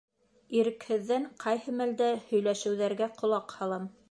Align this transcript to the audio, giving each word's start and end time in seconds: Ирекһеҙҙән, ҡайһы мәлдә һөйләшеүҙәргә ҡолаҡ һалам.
Ирекһеҙҙән, 0.59 1.27
ҡайһы 1.45 1.75
мәлдә 1.83 2.09
һөйләшеүҙәргә 2.31 3.15
ҡолаҡ 3.23 3.59
һалам. 3.61 3.89